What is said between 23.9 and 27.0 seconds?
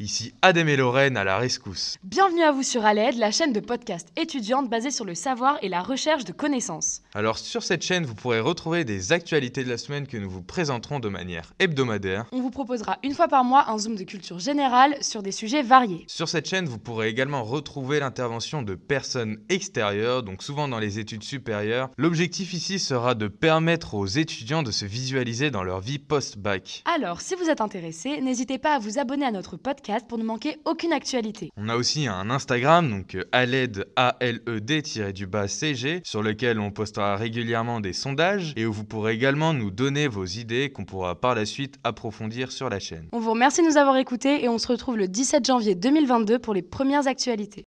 aux étudiants de se visualiser dans leur vie post-bac.